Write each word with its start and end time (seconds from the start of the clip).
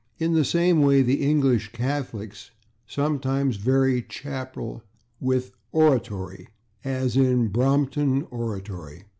In 0.17 0.33
the 0.33 0.43
same 0.43 0.81
way 0.81 1.03
the 1.03 1.21
English 1.23 1.73
Catholics 1.73 2.49
sometimes 2.87 3.57
vary 3.57 4.01
/chapel/ 4.01 4.81
with 5.19 5.51
/oratory/, 5.75 6.47
as 6.83 7.15
in 7.15 7.51
/Brompton 7.51 8.27
Oratory 8.31 9.03